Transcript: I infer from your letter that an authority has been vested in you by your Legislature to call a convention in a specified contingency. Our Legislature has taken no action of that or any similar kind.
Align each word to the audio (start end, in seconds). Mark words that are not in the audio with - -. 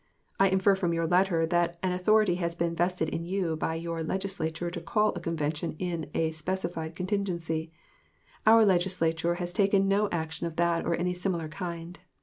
I 0.39 0.49
infer 0.49 0.75
from 0.75 0.93
your 0.95 1.05
letter 1.05 1.45
that 1.45 1.77
an 1.83 1.91
authority 1.91 2.33
has 2.41 2.55
been 2.55 2.75
vested 2.75 3.07
in 3.07 3.23
you 3.23 3.55
by 3.55 3.75
your 3.75 4.01
Legislature 4.01 4.71
to 4.71 4.81
call 4.81 5.13
a 5.13 5.19
convention 5.21 5.75
in 5.77 6.09
a 6.15 6.31
specified 6.31 6.95
contingency. 6.95 7.71
Our 8.47 8.65
Legislature 8.65 9.35
has 9.35 9.53
taken 9.53 9.87
no 9.87 10.09
action 10.11 10.47
of 10.47 10.55
that 10.55 10.87
or 10.87 10.95
any 10.95 11.13
similar 11.13 11.49
kind. 11.49 11.99